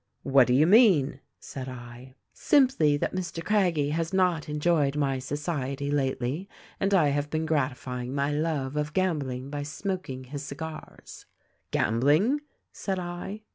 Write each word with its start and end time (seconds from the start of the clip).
"'What 0.23 0.47
do 0.47 0.55
you 0.55 0.65
mean?' 0.65 1.19
said 1.39 1.69
I." 1.69 2.15
'Simply 2.33 2.97
that 2.97 3.13
Mr. 3.13 3.45
Craggie 3.45 3.91
has 3.91 4.11
not 4.11 4.49
enjoyed 4.49 4.95
my 4.95 5.19
society 5.19 5.91
lately, 5.91 6.49
and 6.79 6.91
I 6.91 7.09
have 7.09 7.29
been 7.29 7.45
gratifying 7.45 8.15
my 8.15 8.31
love 8.31 8.75
of 8.75 8.93
gambling 8.93 9.51
by 9.51 9.61
smoking 9.61 10.23
his 10.23 10.41
cigars.' 10.41 11.27
"'Gambling?' 11.71 12.41
said 12.71 12.97
I. 12.97 13.43